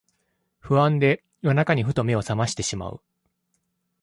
[0.59, 3.01] 不安で夜中にふと目をさましてしまう